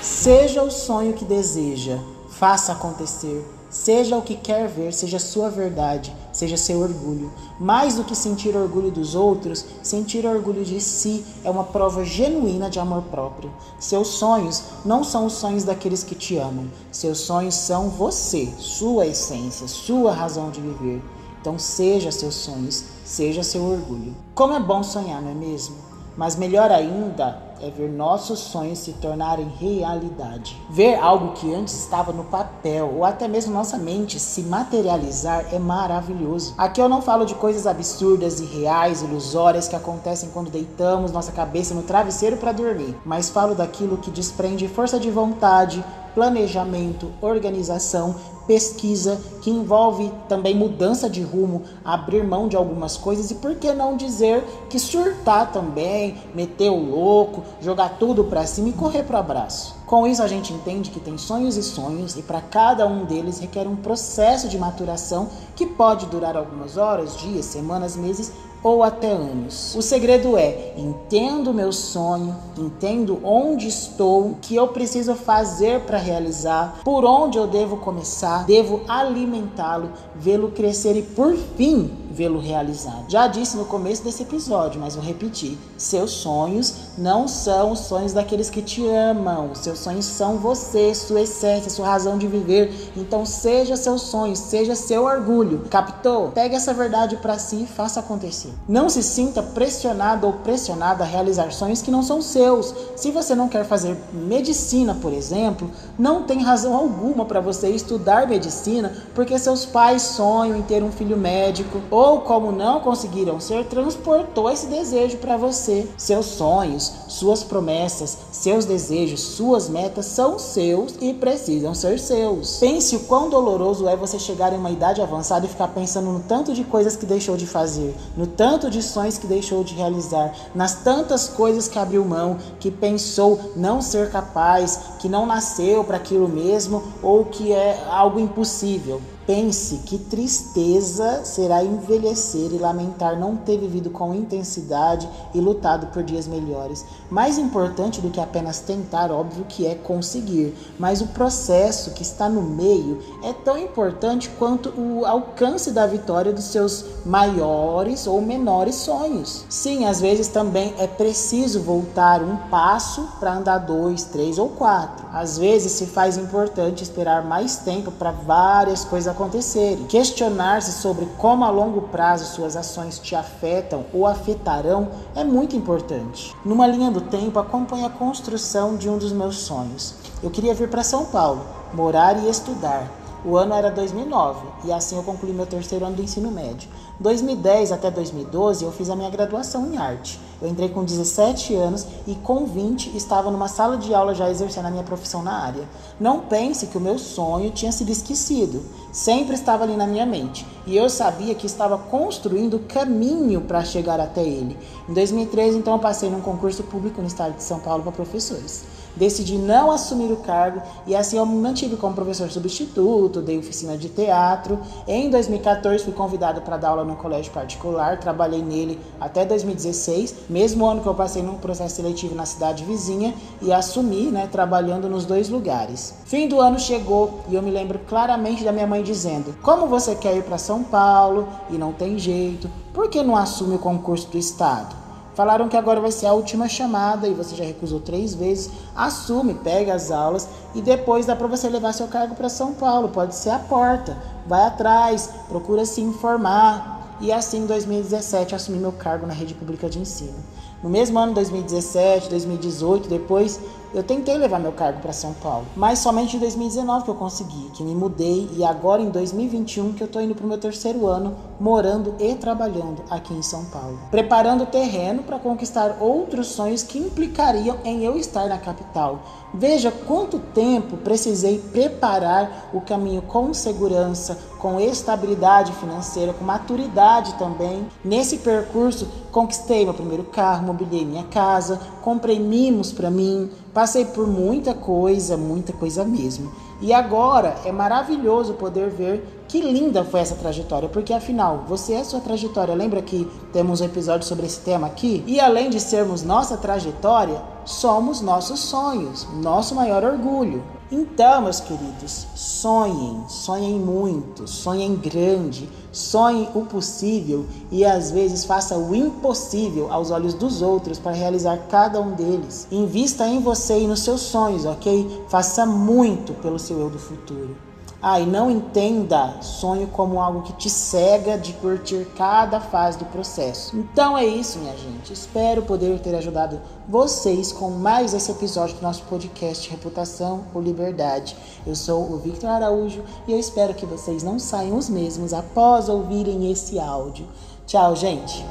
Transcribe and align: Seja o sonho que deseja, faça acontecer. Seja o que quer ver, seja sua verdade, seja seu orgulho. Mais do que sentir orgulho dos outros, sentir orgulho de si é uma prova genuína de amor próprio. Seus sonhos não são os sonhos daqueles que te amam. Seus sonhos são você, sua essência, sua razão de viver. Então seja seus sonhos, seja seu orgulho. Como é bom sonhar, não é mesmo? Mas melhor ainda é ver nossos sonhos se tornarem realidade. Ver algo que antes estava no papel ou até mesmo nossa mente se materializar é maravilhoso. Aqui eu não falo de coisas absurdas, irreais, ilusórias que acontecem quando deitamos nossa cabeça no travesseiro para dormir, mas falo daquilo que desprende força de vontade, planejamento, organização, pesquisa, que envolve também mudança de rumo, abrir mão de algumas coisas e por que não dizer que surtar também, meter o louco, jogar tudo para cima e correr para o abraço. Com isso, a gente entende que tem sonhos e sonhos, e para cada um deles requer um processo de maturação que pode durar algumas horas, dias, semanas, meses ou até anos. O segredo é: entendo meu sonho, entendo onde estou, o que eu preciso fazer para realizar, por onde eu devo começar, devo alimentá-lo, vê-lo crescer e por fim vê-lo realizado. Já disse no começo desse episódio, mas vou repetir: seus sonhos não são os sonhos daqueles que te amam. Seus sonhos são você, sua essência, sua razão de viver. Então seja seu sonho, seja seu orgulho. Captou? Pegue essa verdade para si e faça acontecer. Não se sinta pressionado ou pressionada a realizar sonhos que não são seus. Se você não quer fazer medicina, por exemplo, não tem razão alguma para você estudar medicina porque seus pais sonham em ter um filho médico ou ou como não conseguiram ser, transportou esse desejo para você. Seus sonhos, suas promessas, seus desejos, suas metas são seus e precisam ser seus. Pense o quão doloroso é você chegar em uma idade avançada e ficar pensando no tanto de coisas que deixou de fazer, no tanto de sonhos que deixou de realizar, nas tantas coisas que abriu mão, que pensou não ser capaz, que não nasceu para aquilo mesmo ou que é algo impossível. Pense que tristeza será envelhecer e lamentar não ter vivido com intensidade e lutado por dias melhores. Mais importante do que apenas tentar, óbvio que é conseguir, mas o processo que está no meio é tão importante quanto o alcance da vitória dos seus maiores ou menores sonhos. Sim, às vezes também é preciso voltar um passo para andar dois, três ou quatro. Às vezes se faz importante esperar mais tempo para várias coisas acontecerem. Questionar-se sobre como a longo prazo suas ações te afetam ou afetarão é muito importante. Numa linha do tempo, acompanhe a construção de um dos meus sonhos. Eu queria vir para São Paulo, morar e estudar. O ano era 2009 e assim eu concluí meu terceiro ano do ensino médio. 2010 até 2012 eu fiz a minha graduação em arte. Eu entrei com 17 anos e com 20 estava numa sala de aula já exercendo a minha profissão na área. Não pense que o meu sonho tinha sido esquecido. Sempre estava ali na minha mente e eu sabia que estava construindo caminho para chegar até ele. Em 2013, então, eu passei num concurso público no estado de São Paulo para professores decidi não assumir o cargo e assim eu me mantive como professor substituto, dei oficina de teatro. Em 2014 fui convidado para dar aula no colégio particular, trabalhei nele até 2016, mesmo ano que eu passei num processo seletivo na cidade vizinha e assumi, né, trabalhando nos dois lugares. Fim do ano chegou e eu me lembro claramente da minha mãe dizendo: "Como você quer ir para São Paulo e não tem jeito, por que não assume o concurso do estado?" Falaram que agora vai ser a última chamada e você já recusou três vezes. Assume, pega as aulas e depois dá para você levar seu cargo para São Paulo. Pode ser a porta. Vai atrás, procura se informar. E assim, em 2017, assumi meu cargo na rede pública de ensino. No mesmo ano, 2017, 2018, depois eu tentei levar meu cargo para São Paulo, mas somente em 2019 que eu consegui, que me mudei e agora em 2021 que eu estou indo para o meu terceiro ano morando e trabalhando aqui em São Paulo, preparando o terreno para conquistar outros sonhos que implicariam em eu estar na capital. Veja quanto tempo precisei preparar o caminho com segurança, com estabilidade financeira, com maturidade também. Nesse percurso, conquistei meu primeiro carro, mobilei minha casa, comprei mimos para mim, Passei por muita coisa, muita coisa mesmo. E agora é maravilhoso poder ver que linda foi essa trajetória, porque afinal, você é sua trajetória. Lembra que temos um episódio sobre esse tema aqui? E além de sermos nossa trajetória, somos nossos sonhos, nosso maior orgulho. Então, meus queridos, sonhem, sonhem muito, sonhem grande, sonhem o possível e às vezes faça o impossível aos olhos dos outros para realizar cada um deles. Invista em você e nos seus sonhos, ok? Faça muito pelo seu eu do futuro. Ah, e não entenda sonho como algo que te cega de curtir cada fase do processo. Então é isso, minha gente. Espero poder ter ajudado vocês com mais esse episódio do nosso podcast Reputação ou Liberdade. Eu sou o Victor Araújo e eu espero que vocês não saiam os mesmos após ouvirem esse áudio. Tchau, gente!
Seja 0.00 0.62
o 0.62 0.70
sonho 0.70 1.14
que 1.14 1.24
deseja, 1.24 1.98
faça 2.28 2.72
acontecer. 2.72 3.46
Seja 3.70 4.16
o 4.16 4.22
que 4.22 4.36
quer 4.36 4.68
ver, 4.68 4.92
seja 4.92 5.18
sua 5.18 5.48
verdade, 5.48 6.14
seja 6.38 6.56
seu 6.56 6.80
orgulho. 6.80 7.32
Mais 7.58 7.96
do 7.96 8.04
que 8.04 8.14
sentir 8.14 8.54
orgulho 8.54 8.92
dos 8.92 9.16
outros, 9.16 9.64
sentir 9.82 10.24
orgulho 10.24 10.64
de 10.64 10.80
si 10.80 11.24
é 11.42 11.50
uma 11.50 11.64
prova 11.64 12.04
genuína 12.04 12.70
de 12.70 12.78
amor 12.78 13.02
próprio. 13.10 13.50
Seus 13.80 14.06
sonhos 14.06 14.62
não 14.84 15.02
são 15.02 15.26
os 15.26 15.32
sonhos 15.32 15.64
daqueles 15.64 16.04
que 16.04 16.14
te 16.14 16.36
amam. 16.36 16.66
Seus 16.92 17.18
sonhos 17.18 17.56
são 17.56 17.88
você, 17.88 18.48
sua 18.56 19.04
essência, 19.04 19.66
sua 19.66 20.12
razão 20.12 20.52
de 20.52 20.60
viver. 20.60 21.02
Então 21.40 21.58
seja 21.58 22.12
seus 22.12 22.36
sonhos, 22.36 22.84
seja 23.04 23.42
seu 23.42 23.64
orgulho. 23.64 24.14
Como 24.32 24.54
é 24.54 24.60
bom 24.60 24.84
sonhar, 24.84 25.20
não 25.20 25.32
é 25.32 25.34
mesmo? 25.34 25.74
Mas 26.16 26.36
melhor 26.36 26.70
ainda 26.70 27.47
é 27.62 27.70
ver 27.70 27.90
nossos 27.90 28.38
sonhos 28.38 28.78
se 28.78 28.92
tornarem 28.94 29.48
realidade. 29.58 30.60
Ver 30.70 30.96
algo 30.96 31.32
que 31.32 31.54
antes 31.54 31.74
estava 31.74 32.12
no 32.12 32.24
papel 32.24 32.92
ou 32.96 33.04
até 33.04 33.26
mesmo 33.26 33.52
nossa 33.52 33.78
mente 33.78 34.18
se 34.18 34.42
materializar 34.42 35.46
é 35.52 35.58
maravilhoso. 35.58 36.54
Aqui 36.56 36.80
eu 36.80 36.88
não 36.88 37.02
falo 37.02 37.24
de 37.24 37.34
coisas 37.34 37.66
absurdas, 37.66 38.40
irreais, 38.40 39.02
ilusórias 39.02 39.68
que 39.68 39.76
acontecem 39.76 40.30
quando 40.30 40.50
deitamos 40.50 41.12
nossa 41.12 41.32
cabeça 41.32 41.74
no 41.74 41.82
travesseiro 41.82 42.36
para 42.36 42.52
dormir, 42.52 42.96
mas 43.04 43.28
falo 43.28 43.54
daquilo 43.54 43.98
que 43.98 44.10
desprende 44.10 44.68
força 44.68 44.98
de 44.98 45.10
vontade, 45.10 45.84
planejamento, 46.14 47.12
organização, 47.20 48.14
pesquisa, 48.48 49.20
que 49.42 49.50
envolve 49.50 50.10
também 50.28 50.56
mudança 50.56 51.08
de 51.08 51.22
rumo, 51.22 51.62
abrir 51.84 52.24
mão 52.24 52.48
de 52.48 52.56
algumas 52.56 52.96
coisas 52.96 53.30
e 53.30 53.34
por 53.34 53.54
que 53.56 53.72
não 53.74 53.96
dizer 53.96 54.42
que 54.70 54.78
surtar 54.78 55.52
também, 55.52 56.16
meter 56.34 56.70
o 56.70 56.90
louco, 56.90 57.44
jogar 57.60 57.98
tudo 57.98 58.24
para 58.24 58.46
cima 58.46 58.70
e 58.70 58.72
correr 58.72 59.04
para 59.04 59.16
o 59.16 59.20
abraço. 59.20 59.76
Com 59.86 60.06
isso, 60.06 60.22
a 60.22 60.26
gente 60.26 60.52
entende 60.52 60.90
que 60.90 61.00
tem 61.00 61.16
sonhos 61.16 61.56
e 61.56 61.62
sonhos, 61.62 62.16
e 62.16 62.22
para 62.22 62.40
cada 62.40 62.86
um 62.86 63.04
deles 63.04 63.38
requer 63.38 63.66
um 63.66 63.76
processo 63.76 64.48
de 64.48 64.58
maturação 64.58 65.28
que 65.54 65.66
pode 65.66 66.06
durar 66.06 66.36
algumas 66.36 66.76
horas, 66.76 67.16
dias, 67.16 67.46
semanas, 67.46 67.96
meses 67.96 68.32
ou 68.62 68.82
até 68.82 69.10
anos. 69.10 69.74
O 69.74 69.82
segredo 69.82 70.36
é: 70.36 70.74
entendo 70.76 71.54
meu 71.54 71.72
sonho, 71.72 72.36
entendo 72.56 73.18
onde 73.22 73.68
estou, 73.68 74.30
o 74.30 74.36
que 74.40 74.54
eu 74.54 74.68
preciso 74.68 75.14
fazer 75.14 75.80
para 75.80 75.98
realizar, 75.98 76.80
por 76.84 77.04
onde 77.04 77.38
eu 77.38 77.46
devo 77.46 77.78
começar, 77.78 78.44
devo 78.44 78.82
alimentá-lo, 78.88 79.90
vê-lo 80.14 80.50
crescer 80.50 80.96
e 80.96 81.02
por 81.02 81.36
fim 81.56 81.90
vê-lo 82.18 82.40
realizado. 82.40 83.04
Já 83.08 83.28
disse 83.28 83.56
no 83.56 83.64
começo 83.64 84.02
desse 84.02 84.24
episódio, 84.24 84.80
mas 84.80 84.96
vou 84.96 85.04
repetir: 85.04 85.56
seus 85.76 86.10
sonhos 86.10 86.74
não 86.98 87.28
são 87.28 87.70
os 87.70 87.80
sonhos 87.80 88.12
daqueles 88.12 88.50
que 88.50 88.60
te 88.60 88.84
amam. 88.84 89.54
Seus 89.54 89.78
sonhos 89.78 90.04
são 90.04 90.36
você, 90.38 90.92
sua 90.92 91.20
essência, 91.20 91.70
sua 91.70 91.86
razão 91.86 92.18
de 92.18 92.26
viver. 92.26 92.90
Então 92.96 93.24
seja 93.24 93.76
seu 93.76 93.96
sonho, 93.98 94.34
seja 94.34 94.74
seu 94.74 95.04
orgulho. 95.04 95.64
Captou? 95.70 96.32
Pegue 96.32 96.56
essa 96.56 96.74
verdade 96.74 97.16
para 97.18 97.38
si 97.38 97.62
e 97.62 97.66
faça 97.66 98.00
acontecer. 98.00 98.52
Não 98.68 98.88
se 98.88 99.02
sinta 99.02 99.40
pressionado 99.40 100.26
ou 100.26 100.32
pressionada 100.32 101.04
a 101.04 101.06
realizar 101.06 101.52
sonhos 101.52 101.80
que 101.80 101.90
não 101.90 102.02
são 102.02 102.20
seus. 102.20 102.74
Se 102.96 103.12
você 103.12 103.36
não 103.36 103.48
quer 103.48 103.64
fazer 103.64 103.96
medicina, 104.12 104.96
por 105.00 105.12
exemplo, 105.12 105.70
não 105.96 106.24
tem 106.24 106.42
razão 106.42 106.74
alguma 106.74 107.24
para 107.24 107.40
você 107.40 107.68
estudar 107.68 108.26
medicina 108.26 108.92
porque 109.14 109.38
seus 109.38 109.64
pais 109.64 110.02
sonham 110.02 110.56
em 110.56 110.62
ter 110.62 110.82
um 110.82 110.90
filho 110.90 111.16
médico 111.16 111.80
ou 111.90 112.07
ou 112.08 112.22
como 112.22 112.50
não 112.50 112.80
conseguiram 112.80 113.38
ser, 113.38 113.66
transportou 113.66 114.50
esse 114.50 114.66
desejo 114.66 115.18
para 115.18 115.36
você. 115.36 115.86
Seus 115.98 116.24
sonhos, 116.24 116.90
suas 117.06 117.44
promessas, 117.44 118.16
seus 118.32 118.64
desejos, 118.64 119.20
suas 119.20 119.68
metas 119.68 120.06
são 120.06 120.38
seus 120.38 120.94
e 121.02 121.12
precisam 121.12 121.74
ser 121.74 121.98
seus. 121.98 122.56
Pense 122.56 122.96
o 122.96 123.00
quão 123.00 123.28
doloroso 123.28 123.86
é 123.86 123.94
você 123.94 124.18
chegar 124.18 124.54
em 124.54 124.56
uma 124.56 124.70
idade 124.70 125.02
avançada 125.02 125.44
e 125.44 125.50
ficar 125.50 125.68
pensando 125.68 126.10
no 126.10 126.20
tanto 126.20 126.54
de 126.54 126.64
coisas 126.64 126.96
que 126.96 127.04
deixou 127.04 127.36
de 127.36 127.46
fazer, 127.46 127.94
no 128.16 128.26
tanto 128.26 128.70
de 128.70 128.82
sonhos 128.82 129.18
que 129.18 129.26
deixou 129.26 129.62
de 129.62 129.74
realizar, 129.74 130.34
nas 130.54 130.76
tantas 130.82 131.28
coisas 131.28 131.68
que 131.68 131.78
abriu 131.78 132.04
mão, 132.06 132.38
que 132.58 132.70
pensou 132.70 133.52
não 133.54 133.82
ser 133.82 134.10
capaz, 134.10 134.80
que 134.98 135.10
não 135.10 135.26
nasceu 135.26 135.84
para 135.84 135.98
aquilo 135.98 136.26
mesmo 136.26 136.82
ou 137.02 137.26
que 137.26 137.52
é 137.52 137.84
algo 137.90 138.18
impossível. 138.18 138.98
Pense 139.28 139.80
que 139.84 139.98
tristeza 139.98 141.22
será 141.22 141.62
envelhecer 141.62 142.50
e 142.50 142.56
lamentar 142.56 143.20
não 143.20 143.36
ter 143.36 143.58
vivido 143.58 143.90
com 143.90 144.14
intensidade 144.14 145.06
e 145.34 145.38
lutado 145.38 145.88
por 145.88 146.02
dias 146.02 146.26
melhores. 146.26 146.82
Mais 147.10 147.36
importante 147.36 148.00
do 148.00 148.08
que 148.08 148.22
apenas 148.22 148.60
tentar, 148.60 149.10
óbvio 149.10 149.44
que 149.46 149.66
é 149.66 149.74
conseguir, 149.74 150.56
mas 150.78 151.02
o 151.02 151.08
processo 151.08 151.90
que 151.90 152.00
está 152.00 152.26
no 152.26 152.40
meio 152.40 153.00
é 153.22 153.34
tão 153.34 153.58
importante 153.58 154.30
quanto 154.38 154.70
o 154.80 155.04
alcance 155.04 155.72
da 155.72 155.86
vitória 155.86 156.32
dos 156.32 156.44
seus 156.44 156.86
maiores 157.04 158.06
ou 158.06 158.22
menores 158.22 158.76
sonhos. 158.76 159.44
Sim, 159.50 159.84
às 159.84 160.00
vezes 160.00 160.28
também 160.28 160.72
é 160.78 160.86
preciso 160.86 161.60
voltar 161.60 162.22
um 162.22 162.48
passo 162.48 163.06
para 163.20 163.34
andar 163.34 163.58
dois, 163.58 164.04
três 164.04 164.38
ou 164.38 164.48
quatro. 164.48 165.06
Às 165.12 165.36
vezes 165.36 165.72
se 165.72 165.84
faz 165.84 166.16
importante 166.16 166.82
esperar 166.82 167.26
mais 167.26 167.58
tempo 167.58 167.90
para 167.90 168.10
várias 168.10 168.86
coisas 168.86 169.17
acontecerem. 169.18 169.84
Questionar-se 169.86 170.80
sobre 170.80 171.06
como 171.18 171.44
a 171.44 171.50
longo 171.50 171.82
prazo 171.82 172.32
suas 172.32 172.56
ações 172.56 173.00
te 173.00 173.16
afetam 173.16 173.84
ou 173.92 174.06
afetarão 174.06 174.88
é 175.16 175.24
muito 175.24 175.56
importante. 175.56 176.34
Numa 176.44 176.68
linha 176.68 176.90
do 176.90 177.00
tempo, 177.00 177.40
acompanhe 177.40 177.84
a 177.84 177.90
construção 177.90 178.76
de 178.76 178.88
um 178.88 178.96
dos 178.96 179.12
meus 179.12 179.38
sonhos. 179.38 179.96
Eu 180.22 180.30
queria 180.30 180.54
vir 180.54 180.70
para 180.70 180.84
São 180.84 181.04
Paulo, 181.06 181.44
morar 181.74 182.16
e 182.22 182.30
estudar. 182.30 182.88
O 183.24 183.36
ano 183.36 183.52
era 183.52 183.68
2009 183.68 184.46
e 184.64 184.72
assim 184.72 184.96
eu 184.96 185.02
concluí 185.02 185.32
meu 185.32 185.44
terceiro 185.44 185.84
ano 185.84 185.96
do 185.96 186.02
ensino 186.02 186.30
médio. 186.30 186.68
2010 187.00 187.72
até 187.72 187.90
2012 187.90 188.64
eu 188.64 188.70
fiz 188.70 188.88
a 188.88 188.94
minha 188.94 189.10
graduação 189.10 189.66
em 189.66 189.76
arte. 189.76 190.20
Eu 190.40 190.48
entrei 190.48 190.68
com 190.68 190.84
17 190.84 191.52
anos 191.52 191.84
e 192.06 192.14
com 192.14 192.46
20 192.46 192.96
estava 192.96 193.28
numa 193.28 193.48
sala 193.48 193.76
de 193.76 193.92
aula 193.92 194.14
já 194.14 194.30
exercendo 194.30 194.66
a 194.66 194.70
minha 194.70 194.84
profissão 194.84 195.20
na 195.20 195.32
área. 195.32 195.68
Não 195.98 196.20
pense 196.20 196.68
que 196.68 196.78
o 196.78 196.80
meu 196.80 196.96
sonho 196.96 197.50
tinha 197.50 197.72
sido 197.72 197.90
esquecido. 197.90 198.64
Sempre 198.92 199.34
estava 199.34 199.64
ali 199.64 199.76
na 199.76 199.86
minha 199.86 200.06
mente 200.06 200.46
e 200.64 200.76
eu 200.76 200.88
sabia 200.88 201.34
que 201.34 201.46
estava 201.46 201.76
construindo 201.76 202.60
caminho 202.68 203.40
para 203.40 203.64
chegar 203.64 203.98
até 203.98 204.22
ele. 204.22 204.56
Em 204.88 204.94
2013, 204.94 205.58
então, 205.58 205.72
eu 205.72 205.80
passei 205.80 206.08
num 206.08 206.20
concurso 206.20 206.62
público 206.62 207.00
no 207.00 207.08
estado 207.08 207.34
de 207.34 207.42
São 207.42 207.58
Paulo 207.58 207.82
para 207.82 207.90
professores 207.90 208.64
decidi 208.98 209.38
não 209.38 209.70
assumir 209.70 210.12
o 210.12 210.16
cargo 210.16 210.60
e 210.86 210.94
assim 210.94 211.16
eu 211.16 211.24
me 211.24 211.36
mantive 211.36 211.76
como 211.76 211.94
professor 211.94 212.28
substituto, 212.30 213.07
dei 213.08 213.38
oficina 213.38 213.76
de 213.76 213.88
teatro. 213.88 214.58
Em 214.86 215.10
2014 215.10 215.84
fui 215.84 215.92
convidado 215.92 216.42
para 216.42 216.56
dar 216.56 216.68
aula 216.68 216.84
no 216.84 216.96
colégio 216.96 217.32
particular, 217.32 217.98
trabalhei 217.98 218.42
nele 218.42 218.78
até 219.00 219.24
2016, 219.24 220.14
mesmo 220.28 220.66
ano 220.66 220.82
que 220.82 220.86
eu 220.86 220.94
passei 220.94 221.22
num 221.22 221.36
processo 221.36 221.76
seletivo 221.76 222.14
na 222.14 222.26
cidade 222.26 222.64
vizinha 222.64 223.14
e 223.40 223.52
assumi, 223.52 224.10
né, 224.10 224.28
trabalhando 224.30 224.88
nos 224.88 225.04
dois 225.04 225.28
lugares. 225.28 225.94
Fim 226.04 226.28
do 226.28 226.40
ano 226.40 226.58
chegou 226.58 227.20
e 227.28 227.34
eu 227.34 227.42
me 227.42 227.50
lembro 227.50 227.78
claramente 227.88 228.44
da 228.44 228.52
minha 228.52 228.66
mãe 228.66 228.82
dizendo: 228.82 229.34
"Como 229.42 229.66
você 229.66 229.94
quer 229.94 230.16
ir 230.16 230.24
para 230.24 230.38
São 230.38 230.62
Paulo 230.62 231.28
e 231.50 231.56
não 231.56 231.72
tem 231.72 231.98
jeito, 231.98 232.50
por 232.72 232.88
que 232.88 233.02
não 233.02 233.16
assume 233.16 233.54
o 233.54 233.58
concurso 233.58 234.08
do 234.10 234.18
estado?" 234.18 234.87
Falaram 235.18 235.48
que 235.48 235.56
agora 235.56 235.80
vai 235.80 235.90
ser 235.90 236.06
a 236.06 236.12
última 236.12 236.48
chamada 236.48 237.08
e 237.08 237.12
você 237.12 237.34
já 237.34 237.42
recusou 237.42 237.80
três 237.80 238.14
vezes. 238.14 238.52
Assume, 238.72 239.34
pega 239.34 239.74
as 239.74 239.90
aulas 239.90 240.28
e 240.54 240.62
depois 240.62 241.06
dá 241.06 241.16
para 241.16 241.26
você 241.26 241.48
levar 241.48 241.74
seu 241.74 241.88
cargo 241.88 242.14
para 242.14 242.28
São 242.28 242.54
Paulo. 242.54 242.90
Pode 242.90 243.16
ser 243.16 243.30
a 243.30 243.38
porta. 243.40 243.98
Vai 244.28 244.46
atrás, 244.46 245.10
procura 245.28 245.64
se 245.64 245.80
informar. 245.80 246.96
E 247.00 247.10
assim, 247.10 247.38
em 247.38 247.46
2017, 247.46 248.36
assumi 248.36 248.58
meu 248.58 248.70
cargo 248.70 249.08
na 249.08 249.12
rede 249.12 249.34
pública 249.34 249.68
de 249.68 249.80
ensino. 249.80 250.14
No 250.62 250.70
mesmo 250.70 250.96
ano, 251.00 251.14
2017, 251.14 252.10
2018, 252.10 252.88
depois 252.88 253.40
eu 253.74 253.82
tentei 253.82 254.16
levar 254.16 254.38
meu 254.38 254.52
cargo 254.52 254.80
para 254.80 254.92
São 254.92 255.12
Paulo, 255.14 255.46
mas 255.56 255.78
somente 255.78 256.16
em 256.16 256.20
2019 256.20 256.84
que 256.84 256.90
eu 256.90 256.94
consegui, 256.94 257.50
que 257.54 257.62
me 257.62 257.74
mudei 257.74 258.28
e 258.34 258.44
agora 258.44 258.80
em 258.80 258.88
2021 258.88 259.74
que 259.74 259.82
eu 259.82 259.86
estou 259.86 260.00
indo 260.00 260.14
para 260.14 260.24
o 260.24 260.28
meu 260.28 260.38
terceiro 260.38 260.86
ano 260.86 261.16
morando 261.38 261.94
e 261.98 262.14
trabalhando 262.14 262.82
aqui 262.90 263.14
em 263.14 263.22
São 263.22 263.44
Paulo, 263.46 263.78
preparando 263.90 264.44
o 264.44 264.46
terreno 264.46 265.02
para 265.02 265.18
conquistar 265.18 265.76
outros 265.80 266.28
sonhos 266.28 266.62
que 266.62 266.78
implicariam 266.78 267.58
em 267.64 267.84
eu 267.84 267.96
estar 267.96 268.28
na 268.28 268.38
capital. 268.38 269.00
Veja 269.32 269.70
quanto 269.70 270.18
tempo 270.18 270.78
precisei 270.78 271.38
preparar 271.38 272.48
o 272.52 272.60
caminho 272.60 273.02
com 273.02 273.34
segurança, 273.34 274.18
com 274.38 274.58
estabilidade 274.58 275.52
financeira, 275.52 276.14
com 276.14 276.24
maturidade 276.24 277.14
também. 277.14 277.66
Nesse 277.84 278.18
percurso, 278.18 278.88
conquistei 279.12 279.64
meu 279.64 279.74
primeiro 279.74 280.04
carro, 280.04 280.46
mobilei 280.46 280.84
minha 280.84 281.04
casa, 281.04 281.60
comprei 281.82 282.18
mimos 282.18 282.72
para 282.72 282.90
mim, 282.90 283.30
Passei 283.52 283.84
por 283.84 284.06
muita 284.06 284.54
coisa, 284.54 285.16
muita 285.16 285.52
coisa 285.52 285.84
mesmo. 285.84 286.30
E 286.60 286.72
agora 286.72 287.36
é 287.44 287.52
maravilhoso 287.52 288.34
poder 288.34 288.68
ver 288.70 289.17
que 289.28 289.42
linda 289.42 289.84
foi 289.84 290.00
essa 290.00 290.14
trajetória, 290.14 290.70
porque 290.70 290.92
afinal, 290.92 291.44
você 291.46 291.74
é 291.74 291.84
sua 291.84 292.00
trajetória. 292.00 292.54
Lembra 292.54 292.80
que 292.80 293.06
temos 293.30 293.60
um 293.60 293.64
episódio 293.66 294.06
sobre 294.06 294.24
esse 294.24 294.40
tema 294.40 294.66
aqui? 294.66 295.04
E 295.06 295.20
além 295.20 295.50
de 295.50 295.60
sermos 295.60 296.02
nossa 296.02 296.38
trajetória, 296.38 297.22
somos 297.44 298.00
nossos 298.00 298.40
sonhos, 298.40 299.06
nosso 299.20 299.54
maior 299.54 299.84
orgulho. 299.84 300.42
Então, 300.70 301.22
meus 301.22 301.40
queridos, 301.40 302.06
sonhem, 302.14 303.04
sonhem 303.08 303.58
muito, 303.58 304.26
sonhem 304.26 304.74
grande, 304.76 305.48
sonhem 305.72 306.28
o 306.34 306.42
possível 306.42 307.26
e 307.50 307.64
às 307.64 307.90
vezes 307.90 308.24
faça 308.24 308.56
o 308.56 308.74
impossível 308.74 309.72
aos 309.72 309.90
olhos 309.90 310.14
dos 310.14 310.42
outros 310.42 310.78
para 310.78 310.92
realizar 310.92 311.38
cada 311.50 311.80
um 311.80 311.92
deles. 311.92 312.46
Invista 312.50 313.06
em 313.06 313.20
você 313.20 313.60
e 313.60 313.66
nos 313.66 313.80
seus 313.80 314.00
sonhos, 314.00 314.44
ok? 314.44 315.04
Faça 315.08 315.44
muito 315.46 316.12
pelo 316.14 316.38
seu 316.38 316.58
eu 316.58 316.68
do 316.70 316.78
futuro. 316.78 317.47
Ah, 317.80 318.00
e 318.00 318.06
não 318.06 318.28
entenda 318.28 319.22
sonho 319.22 319.68
como 319.68 320.00
algo 320.00 320.22
que 320.22 320.32
te 320.32 320.50
cega 320.50 321.16
de 321.16 321.32
curtir 321.34 321.86
cada 321.96 322.40
fase 322.40 322.76
do 322.76 322.84
processo. 322.86 323.56
Então 323.56 323.96
é 323.96 324.04
isso, 324.04 324.40
minha 324.40 324.56
gente. 324.56 324.92
Espero 324.92 325.42
poder 325.42 325.78
ter 325.78 325.94
ajudado 325.94 326.40
vocês 326.68 327.30
com 327.30 327.50
mais 327.50 327.94
esse 327.94 328.10
episódio 328.10 328.56
do 328.56 328.62
nosso 328.62 328.82
podcast 328.84 329.48
Reputação 329.48 330.24
ou 330.34 330.42
Liberdade. 330.42 331.16
Eu 331.46 331.54
sou 331.54 331.92
o 331.92 331.98
Victor 331.98 332.30
Araújo 332.30 332.82
e 333.06 333.12
eu 333.12 333.18
espero 333.18 333.54
que 333.54 333.64
vocês 333.64 334.02
não 334.02 334.18
saiam 334.18 334.56
os 334.56 334.68
mesmos 334.68 335.14
após 335.14 335.68
ouvirem 335.68 336.32
esse 336.32 336.58
áudio. 336.58 337.06
Tchau, 337.46 337.76
gente! 337.76 338.24